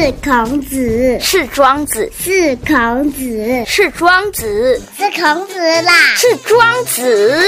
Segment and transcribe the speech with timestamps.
[0.00, 7.38] 是孔子，是庄子，是孔子，是庄子，是孔子啦，是庄子，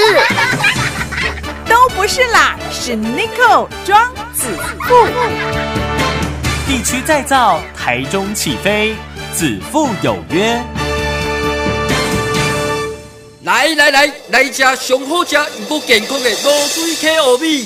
[1.67, 4.45] 都不是啦，是 n i c o 庄子
[4.87, 5.07] 富。
[6.67, 8.93] 地区再造，台中起飞，
[9.33, 10.61] 子父有约。
[13.41, 17.65] 来来来，来吃上好吃又不健康的卤水溪糯米。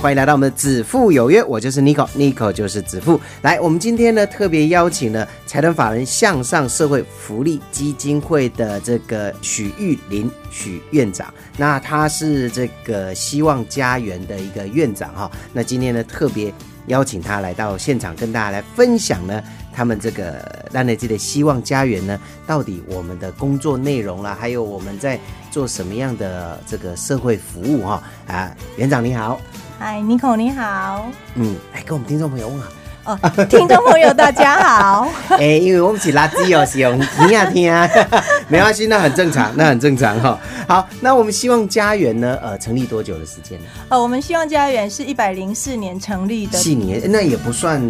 [0.00, 3.20] 欢迎来到我们的子父有约，我就是 Nico，Nico 就是子父。
[3.42, 15.28] 来，我们今天呢特别邀请了财团法人向上社会福利基金会的这个许玉林许院长，那他是这个希望家园的一个院长哈。
[15.52, 16.54] 那今天呢特别
[16.86, 25.18] 邀请他来到现场，跟大家来分享呢他们这个让内这的希望家园呢，到底我们的工作内容啦，还有我们在
[25.50, 29.40] 做什么样的这个社会服务哈啊，园长你好。
[29.80, 31.08] 嗨，尼可你好。
[31.36, 32.68] 嗯，来跟我们听众朋友问好。
[33.04, 35.08] 哦，听众朋友大家好。
[35.38, 37.88] 哎，因为我们是垃圾哦，是用听啊听啊，
[38.50, 40.38] 没关系，那很正常，那很正常哈。
[40.66, 43.66] 好，那我们希望家园呢，呃，成立多久的时间呢？
[43.90, 46.58] 呃，我们希望家园是一百零四年成立的。
[46.58, 47.80] 四年，那也不算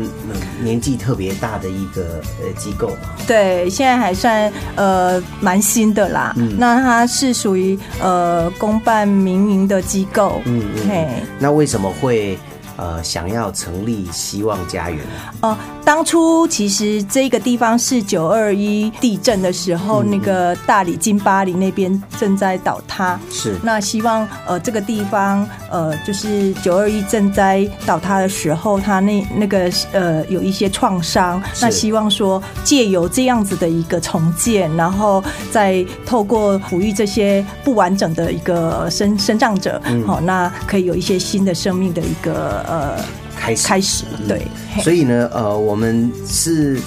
[0.61, 3.11] 年纪特别大的一个呃机构嘛。
[3.27, 6.35] 对，现在还算呃蛮新的啦。
[6.37, 10.43] 嗯，那它是属于呃公办民营的机构。
[10.45, 10.89] 嗯嗯。
[10.89, 12.39] 嘿，那为什么会？
[12.79, 14.99] 呃，想要成立希望家园
[15.41, 15.57] 哦。
[15.85, 23.19] 当初其实这个地方是九二一地震的时候，那个大理金巴黎那边正在倒塌。
[23.31, 23.57] 是。
[23.65, 31.43] 那希望呃这个地方呃就是九二一震灾倒塌的时候，他那那个呃有一些创伤。
[31.61, 42.65] 那希望说借由这样子的一个重建，然后再透过抚育这些不完整的一个生生长者，好，那可以有一些新的生命的一个。
[42.69, 43.05] 呃，
[43.37, 43.67] 开始。
[43.67, 44.47] 开始对，
[44.83, 46.79] 所以呢，呃，我们是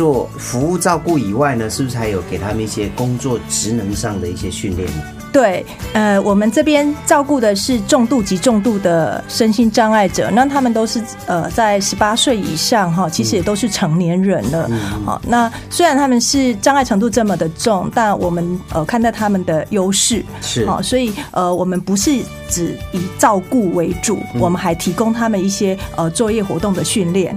[0.00, 4.88] 做服务照顾以外呢，是不是还有给他们一些工作职能上的一些训练？
[5.30, 14.70] 对，呃，我们这边照顾的是重度及重度的身心障碍者，那他们都是呃在十八岁以上哈，其实也都是成年人了。
[15.04, 22.10] 好，那虽然他们是障碍程度这么的重，但我们呃看待他们的优势是好，所以呃我们不是
[22.48, 27.36] 只以照顾为主，我们还提供他们一些呃作业活动的训练。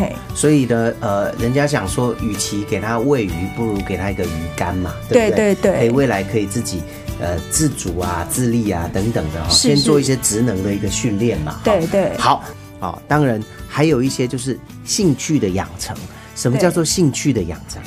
[0.00, 5.54] 哦，所以呢，呃，人家想说，与其给他喂鱼，不如给他一个鱼竿嘛，对不对？
[5.54, 6.82] 对对对，未来可以自己
[7.20, 11.60] 呃自主啊、自立啊等等的，先做一些职能的一个训练嘛。
[11.62, 12.42] 对对，好，
[12.78, 15.96] 好，当然还有一些就是兴趣的养成。
[16.34, 17.82] 什么叫做兴趣的养成？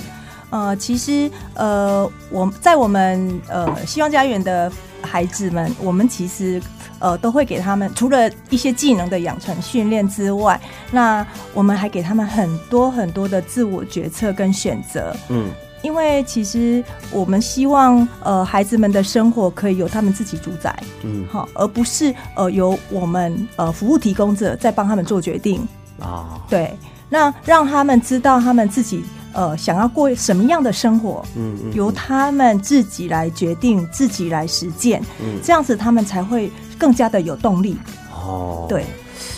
[0.52, 4.72] 呃，其实呃，我在我们呃希望家园的
[5.02, 6.62] 孩子们，我们其实。
[7.04, 10.58] 呃，都会给他们除了一些技能的养成训练之外，
[10.90, 15.14] 那我们还给他们很多很多的自我决策跟选择。
[15.28, 15.50] 嗯，
[15.82, 16.82] 因为其实
[17.12, 20.74] 我们希望呃孩子们的生活可以由他们自己主宰。
[21.04, 25.68] 嗯，好，而不是呃由我们呃服务提供者在帮他们做决定。
[26.00, 26.74] 啊，对，
[27.10, 29.04] 那让他们知道他们自己。
[29.36, 37.78] 呃，想要过什么样的生活，嗯嗯，由他们自己来决定，自己来实践，嗯，这样子他们才会更加的有动力。
[38.12, 38.86] 哦，对，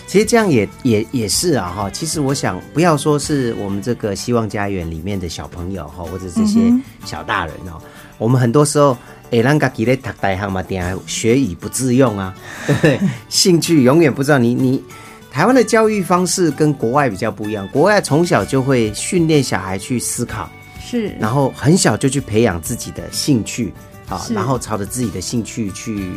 [0.07, 1.89] 其实这样也也也是啊，哈。
[1.89, 6.59] 其实我想，不要说是我们这个希望家园里面的小朋友哈，或者这些
[7.03, 7.81] 小大人哦，
[8.17, 8.97] 我们很多时候，
[9.31, 12.35] 哎，让家己咧读大学嘛，点学以不自用啊，
[12.67, 12.99] 对不对？
[13.29, 14.83] 兴趣永远不知道你你。
[15.31, 20.49] 台湾的教育方式跟国外比较不一样，国外从小就会训练小孩去思考，
[20.79, 23.73] 是，然后很小就去培养自己的兴趣，
[24.07, 26.11] 啊，然后朝着自己的兴趣去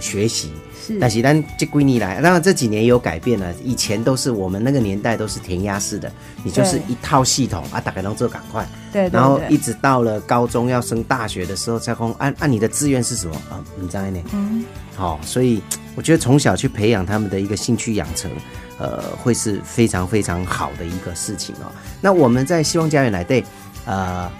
[0.00, 0.52] 学习。
[0.82, 6.10] 是，但是但这归你来，当然这几年有改变了，以前都是我们那个年代都是填鸭式的，
[6.42, 13.62] 你就是一套系统啊，大概能做赶快，对，然后一直到了高中要升大学的时候，才空按按你的志愿是什么啊？
[13.78, 14.22] 你知道呢？
[14.32, 14.64] 嗯，
[14.96, 15.62] 好，所以。
[15.96, 18.30] 我觉得从小去培养他们的一个兴趣养成，
[18.78, 21.66] 呃，会是非常非常好的一个事情哦。
[22.00, 23.44] 那我们在希望家园来对，
[23.84, 24.30] 呃，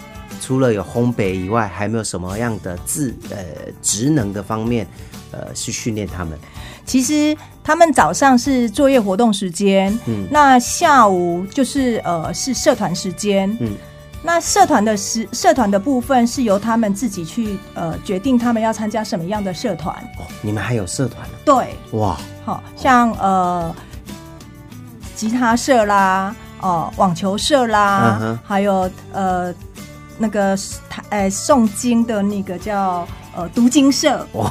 [0.41, 3.37] 除了有烘焙以外，还没有什么样的智呃
[3.81, 4.85] 职能的方面，
[5.31, 6.37] 呃，去训练他们？
[6.85, 13.71] 其实他们早上是作业活动时间，嗯，那下午就是呃是社团时间，嗯。
[14.23, 19.95] 那社团的时社团的部分是由他们自己去呃决定他们要参加什么样的社团。
[20.19, 22.15] 哦，你们还有社团呢、对，哇，
[22.45, 23.75] 好像呃
[25.15, 29.51] 吉他社啦，哦网球社啦，嗯还有呃
[30.21, 30.55] 那个
[30.87, 34.49] 台呃诵经的那个叫呃读经社，哇，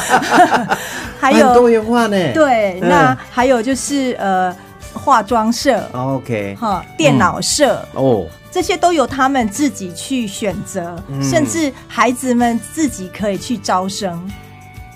[1.18, 2.32] 还有多有元化呢。
[2.32, 2.88] 对，嗯。
[2.88, 4.54] 那还有就是呃
[4.92, 5.88] 化妆社。
[5.92, 11.22] ，OK，哈，电脑社、哦，这些都由他们自己去选择，嗯。
[11.22, 14.30] 甚至孩子们自己可以去招生。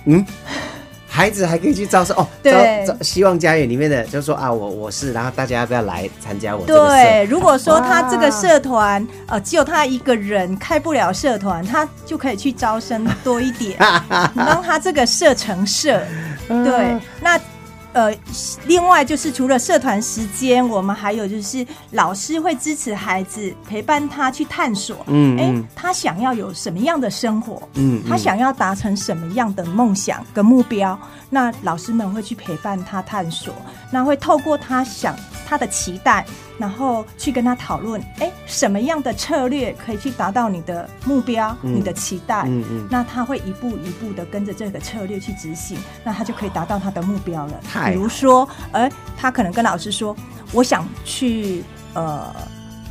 [0.05, 0.25] 嗯，
[1.19, 2.25] 孩子还可以去招生哦。
[2.41, 2.53] 对
[2.87, 6.95] 招招希望家园里面的就说啊，我我是，然后大家要不要来参加我这个社？
[6.95, 13.77] 对，如果说他这个社团呃只有他一个人开不了社团，他就可以去招生多一点，
[14.37, 16.01] 让他这个社成社。
[16.47, 17.41] 对，那。
[17.99, 18.17] 呃，
[18.67, 24.95] 另外就是除了社团时间，我们还有就是老师会支持孩子，陪伴他去探索。
[24.99, 27.61] 哎、嗯嗯他想要有什么样的生活？
[27.75, 30.97] 嗯他想要达成什么样的梦想跟目标？
[31.29, 33.53] 那老师们会去陪伴他探索，
[33.91, 35.17] 那会透过他想
[35.49, 36.27] 他的期待，
[36.59, 42.43] 然后去跟他讨论，哎，什么样的策略可以去达到你的目标、嗯你的期待？
[42.47, 47.61] 嗯嗯那他会一步一步的跟着这个策略去执行，那他就可以达到他的目标了。
[47.65, 50.15] 太比如说，哎，他可能跟老师说，
[50.53, 52.35] 我想去呃。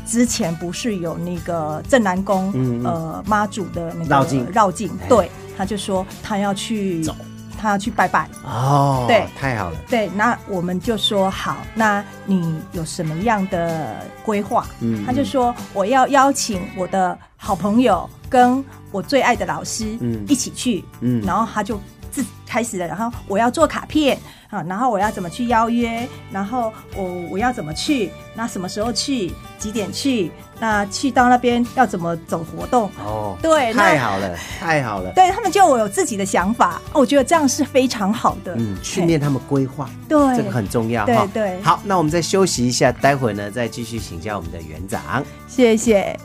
[0.10, 7.14] 之前不是有那个镇南宫、嗯嗯呃妈祖的那个绕境绕境哎，对，他就说他要去走，
[7.58, 9.26] 他要去拜拜，哦，对。
[9.38, 14.66] 太好了，对，那我们就说好，那你有什么样的规划？
[14.80, 20.24] 嗯他就说我要邀请我的好朋友跟我最爱的老师嗯。
[20.28, 21.22] 一起去，嗯。
[21.26, 21.80] 然后他就
[22.12, 24.18] 自开始了，然后我要做卡片
[24.50, 32.90] 啊，然后我要怎么去邀约，然后我我要怎么去，那什么时候去，几点去，那去到那边要怎么走活动？
[33.04, 38.56] 哦，对太好了，太好了，对他们就有自己的想法，我觉得这样是非常好的。
[38.58, 41.30] 嗯，训练他们规划，对这个很重要对哈。
[41.34, 45.02] 对好，那我们再休息一下，待会呢再继续请教我们的园长。
[45.48, 46.18] 谢谢。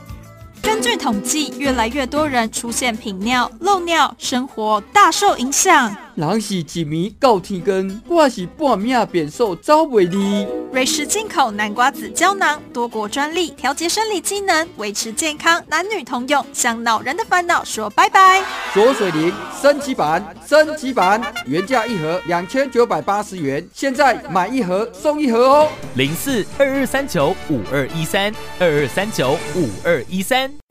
[0.63, 5.93] 根据统计，越来越多人出现频尿、漏尿，生活大受影响。
[6.15, 10.47] 人是一暝到天光，我是半命变瘦走袂离。
[10.71, 18.45] 瑞士进口南瓜子胶囊，多国专利，调节生理机能，维持健康，男女通用，向恼人的烦恼说拜拜。
[18.75, 25.69] 左水灵升级版，升级版原价一盒两千九百八十元，现在买一盒送一盒哦。
[25.95, 30.62] 零四二二三九五二一三二二三九五二一三。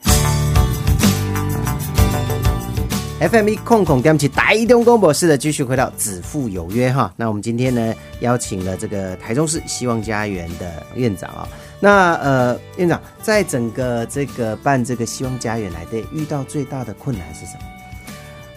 [3.22, 11.48] FM 一空空点起台东公博士的继续回到子父有约哈，那我们今天呢邀请了这个台中市希望家园的院长啊、
[11.80, 17.60] 那呃院长在整个这个办这个希望家园来的遇到最大的困难是什么？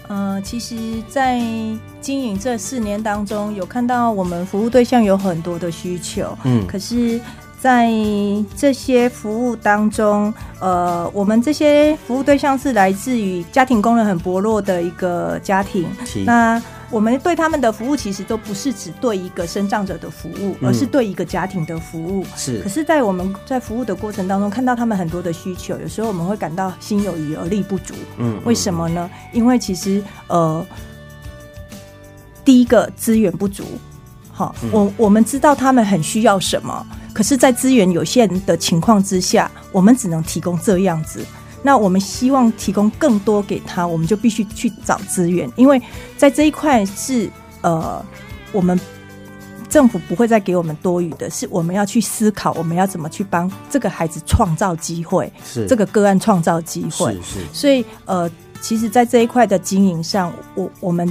[0.09, 0.77] 呃，其实，
[1.09, 1.41] 在
[2.01, 6.67] 经营这四年当中，有看到我们服务对象有很多的需求，嗯。
[6.67, 7.19] 可是，
[7.65, 7.91] 在
[8.55, 10.31] 这些服务当中，
[10.61, 15.89] 呃，我们这些服务对象是来自于家庭功能很薄弱的一个家庭，
[16.27, 22.23] 那我们对他们的服务其实都不是只对一个生长者的服务，嗯而是对一个家庭的服务。
[22.37, 27.95] 是可是，在我们在服务的过程当中，看到他们很多的需求，有时候我们会感到心有余而力不足。
[28.19, 29.09] 嗯为什么呢？
[29.33, 30.63] 因为其实呃，
[32.45, 33.65] 第一个资源不足，
[34.31, 41.25] 好，嗯我我们知道他们很需要什么，可是，在资源有限的情况之下，我们只能提供这样子。
[41.63, 45.81] 那我们希望提供更多给他，我们就必须去找资源，因为
[46.19, 47.31] 在这一块是
[47.63, 48.05] 呃，
[48.53, 48.79] 我们
[49.71, 57.15] 政府不会再给我们多余的，是我们要去思考，我们要怎么去帮这个孩子创造机会，是这个个案创造机会。
[57.15, 58.31] 是是所以呃，
[58.61, 61.11] 其实，在这一块的经营上，我我们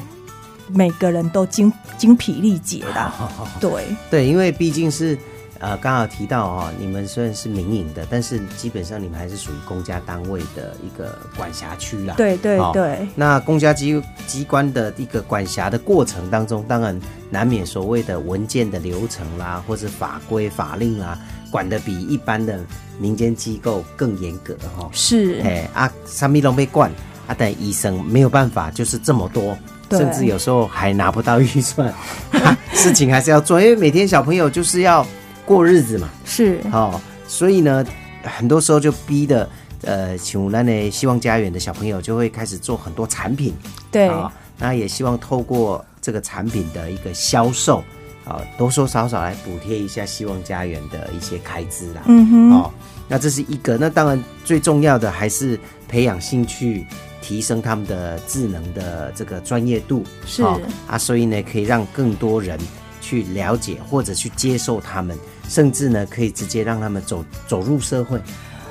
[0.67, 3.12] 每个人都精精疲力竭啦。
[3.60, 3.72] 对
[4.12, 5.17] 对，因为毕竟是
[5.63, 12.15] 呃，刚好提到哦，你们虽然是民营的，但是基本上你们还是属于公家单位的一个管辖区啦。
[12.17, 21.17] 对对哦对那公家机机关的一个管辖的过程当中，当然难免所谓的文件的流程啦，或是法规法令啦，
[21.50, 22.60] 管的比一般的
[23.00, 24.89] 民间机构更严格哈、哦。
[24.91, 26.91] 是哎啊，三米龙被灌
[27.25, 29.58] 啊，但医生没有办法，就是这么多。
[29.91, 31.88] 甚至有时候还拿不到预算，
[32.32, 35.05] 啊 事情还是要做，因为每天小朋友就是要
[35.46, 37.86] 过日子嘛，是哦，所以呢，
[38.24, 39.50] 很多时候就逼的，
[39.82, 43.54] 呃，像咱的希望家园的小朋友就会开始做很多产品，
[43.92, 47.84] 对啊、那也希望透过这个产品的一个销售，
[48.26, 52.04] 啊，多多少少来补贴一下希望家园的一些开支啦。
[52.06, 52.72] 嗯哼哦，
[53.08, 53.78] 那这是一个。
[53.78, 56.86] 那当然最重要的还是培养兴趣，
[57.22, 60.04] 提升他们的智能的这个专业度。
[60.26, 60.42] 是
[60.88, 62.58] 啊，所以呢，可以让更多人
[63.03, 65.15] 去了解或者去接受他们，
[65.50, 68.17] 甚至呢，可以直接让他们走走入社会。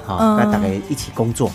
[0.05, 1.53] 好、嗯那大家一起工作。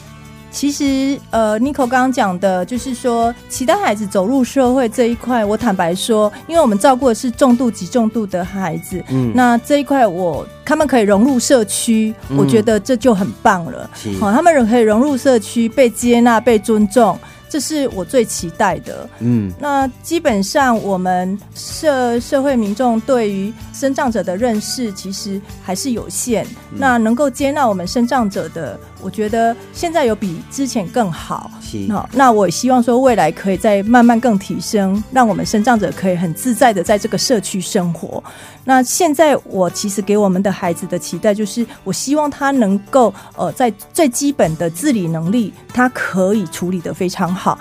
[0.50, 13.88] 其实，呃，Nico 刚刚讲的，就是说，其他孩子走入社会这一块，我坦白说，因为我们照顾的是重度及重度的孩子，嗯那这一块我他们可以融入社区，嗯我觉得这就很棒了。
[13.94, 17.20] 是好、他们可以融入社区，被接纳、被尊重，
[17.50, 19.10] 这是我最期待的。
[19.20, 26.46] 嗯那基本上，我们社社会民众对于生长者的认识其实还是有限。
[26.72, 31.52] 嗯那能够接纳我们生长者的，我觉得现在有比之前更好。
[31.62, 38.24] 是好，那我希望说未来可以再慢慢更提升，让我们生长者可以很自在的在这个社区生活。
[38.64, 47.58] 那现在我其实给我们的孩子的期待就是，我希望他能够呃在最基本的自理能力，他可以处理的非常好，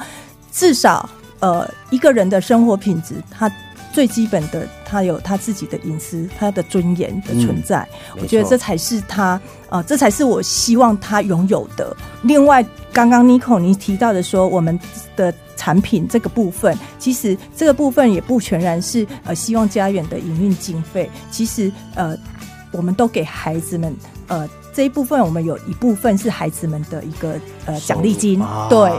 [0.52, 1.08] 至少
[1.40, 3.50] 呃一个人的生活品质，他
[3.96, 7.78] 最基本的他有他自己的隐私，他的尊严的存在。
[8.12, 11.96] 嗯我觉得这才是他呃，这才是我希望他拥有的。
[12.20, 12.62] 另外，
[12.92, 14.78] 刚刚 Nico 你提到的说，我们
[15.16, 22.14] 的产品这个部分，其实这个部分也不全然是呃希望家园的营运经费，其实呃
[22.72, 28.92] 我们都给孩子们呃这一部分，我们有一部分是孩子们的一个呃奖励金，啊对。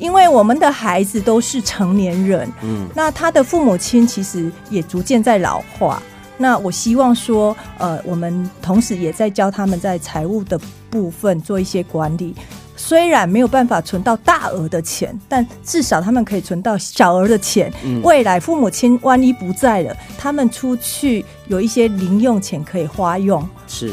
[0.00, 6.02] 因为我们的孩子都是成年人，嗯那他的父母亲其实也逐渐在老化。
[6.38, 12.34] 那我希望说，呃，我们同时也在教他们在财务的部分做一些管理。
[12.76, 17.70] 虽然没有办法存到大额的钱，但至少他们可以存到小额的钱。
[17.84, 23.46] 嗯未来父母亲万一不在了，他们出去有一些零用钱可以花用。
[23.68, 23.92] 是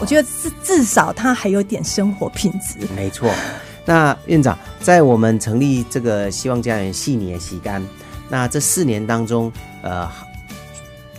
[0.00, 2.84] 我觉得至至少他还有点生活品质。
[2.96, 3.30] 没错。
[3.84, 7.86] 那院长，在我们成立这个希望家园系年洗干，
[8.28, 10.08] 那这四年当中，呃，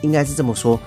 [0.02, 0.80] 应该是这么说，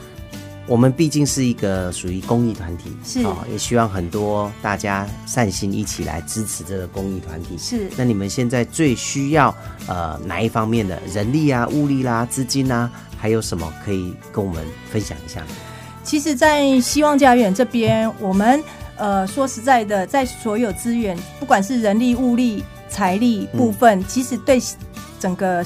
[0.67, 7.57] 我们毕竟是一个属于公益团体，是啊、也希望很多大家善心一起来支持这个公益团体。
[7.59, 9.55] 是那你们现在最需要
[9.87, 15.43] 呃哪一方面的人力啊、物力啦、资金啊，还有什么可以跟我们分享一下？
[16.03, 18.63] 其实，在希望家园这边，我们
[18.99, 24.61] 呃说实在的，在所有资源，不管是人力、物力、财力部分，其实对
[25.21, 25.65] 整个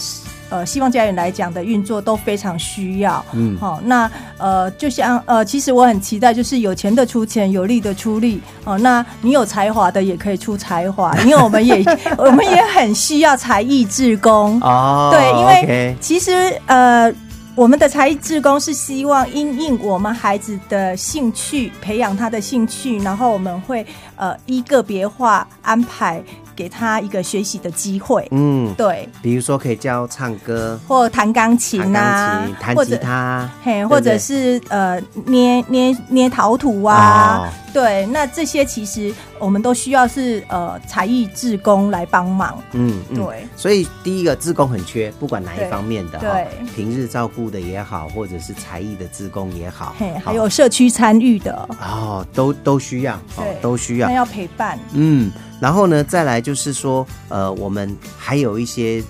[0.48, 3.24] 呃希望家园来讲的运作都非常需要。
[3.32, 8.40] 嗯好、那呃，就像呃，其实我很期待，就是有钱的出钱，有力的出力。
[8.64, 11.84] 哦，那你有才华的也可以出才华， 因为我们也
[12.16, 14.60] 我们也很需要才艺志工。
[14.62, 16.32] 哦对，因为其实
[16.66, 17.12] 呃，
[17.54, 26.22] 我们的才艺志工是希望因应我们孩子的兴趣，培养他的兴趣，然后我们会呃依个别化安排
[26.54, 28.26] 给他一个学习的机会。
[28.30, 37.48] 嗯，对，比如说可以教唱歌、或弹钢琴弹啊、，弹吉他，嘿，或者是呃捏捏捏陶土啊，哦。
[37.72, 42.62] 对，那这些其实我们都需要是呃才艺志工来帮忙。
[42.72, 43.16] 嗯，嗯。
[43.16, 54.08] 对，所以第一个志工很缺，不管哪一方面的哈对，平日照顾的也好，或者是才艺的志工也好，嘿，还有社区参与的，哦，都都需要，哦对，都需要。
[54.08, 54.78] 那，要陪伴。
[54.92, 55.32] 嗯，
[55.62, 59.00] 然后呢，再来就是说，呃，我们还有一些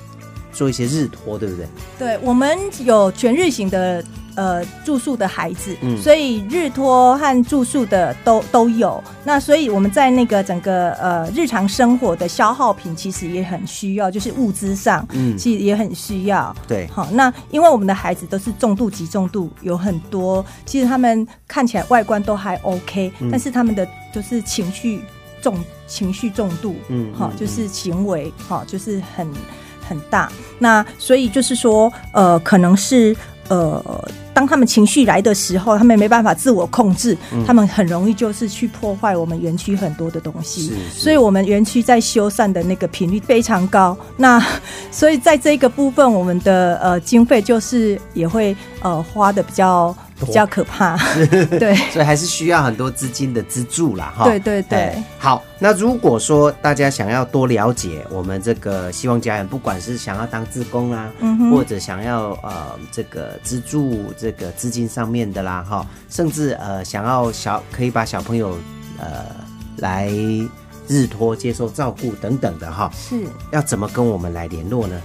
[0.52, 1.66] 做一些日托，对不对？
[1.98, 4.04] 对，我们有全日型的
[4.34, 9.02] 呃住宿的孩子，嗯所以日托和住宿的都都有。
[9.24, 16.54] 那所以我们在那个整个呃日常生活的消耗品，其实也很需要，就是物资上，嗯其实也很需要。
[16.68, 25.00] 对，好，那因为我们的孩子都是重度及重度，有很多，其实他们看起来外观都还 OK，、嗯但是他们的就是情绪
[25.42, 29.28] 重，情绪重度，嗯嗯，好就是行为，好，就是很
[29.86, 30.32] 很大。
[30.58, 33.14] 那所以就是说，呃，可能是
[33.48, 34.08] 呃。
[34.34, 40.72] 当他们情绪来的时候，他们没办法自我控制，嗯他们很容易就是去破坏我们园区很多的东西。
[40.90, 43.94] 所以我们园区在修缮的那个频率非常高。
[44.16, 44.42] 那
[44.90, 50.96] 所以在这个部分，我们的呃经费就是也会呃花的比较多比较可怕。
[51.58, 54.24] 对所以还是需要很多资金的资助啦，哈。
[54.24, 68.56] 对对对哎好，那如果说大家想要多了解我们这个希望家园，不管是想要当志工啦，嗯或者想要呃这个资助这个资金上面的啦，哈，甚至呃想要小可以把小朋友
[68.98, 69.26] 呃
[69.78, 70.10] 来
[70.88, 75.00] 日托接受照顾等等的哈，是要怎么跟我们来联络呢？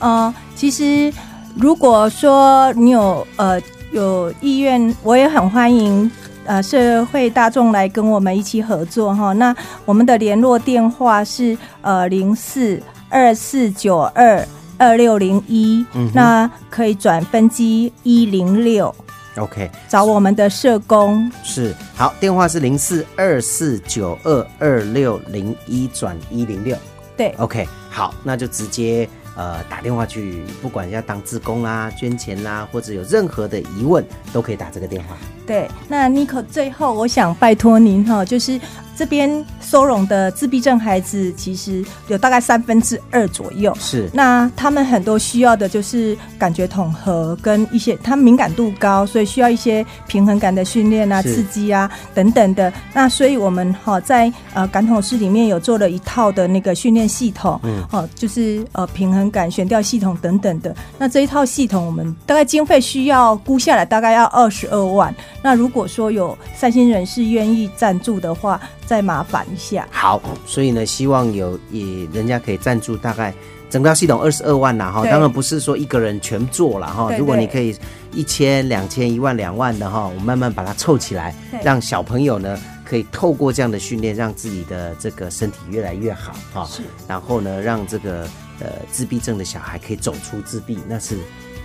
[0.00, 1.12] 呃，其实
[1.56, 3.60] 如果说你有呃
[3.92, 6.10] 有意愿，我也很欢迎
[6.46, 9.32] 呃社会大众来跟我们一起合作哈。
[9.34, 14.44] 那我们的联络电话是呃零四二四九二
[14.78, 18.92] 二六零一嗯，那可以转分机一零六
[19.36, 21.30] OK，找我们的社工。
[21.44, 26.76] 是好，电话是零四二四九二二六零一转一零六。
[27.14, 35.16] 对，OK，好，那就直接呃打电话去，不管要当志工啦、捐钱啦，或者有任何的疑问，都可以打这个电话。
[35.46, 38.60] 对，那 n i c o 最后我想拜托您哈，就是
[38.96, 43.74] 这边收容的自闭症孩子，其实有大概三分之二左右。
[43.80, 52.72] 是那他们很多需要的就是感觉统合跟一些，他们敏感度高，所以需要一些平衡感的训练啊、刺激啊等等的。
[52.92, 60.74] 那所以我们哈在呃感统室里面有做了一套的那个训练系统，嗯哦，就是呃平衡感、悬吊系统等等的。
[60.98, 65.14] 那这一套系统，我们大概经费需要估下来大概要二十二万。
[65.42, 68.60] 那如果说有善心人士愿意赞助的话，
[68.92, 69.88] 再麻烦一下。
[69.90, 73.32] 好，所以呢，希望有也人家可以赞助大概
[73.70, 77.74] 整套系统二十二万啦哈，当然不是说一个人全做了哈，如果你可以
[78.12, 81.34] 一千、两千、一万、两万的哈，我慢慢把它凑起来，
[81.64, 86.68] 让小朋友呢可以透过这样的训练，让自己的这个身体越来越好哈，
[87.08, 88.28] 然后呢，让这个
[88.60, 91.16] 呃自闭症的小孩可以走出自闭，那是。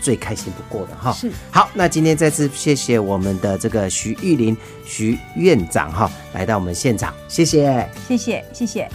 [0.07, 7.85] 最开心不过的哈，是好，那今天再次谢谢我们的这个徐玉林徐院长哈，来到我们现场，谢谢。
[8.07, 8.89] 谢谢，谢谢。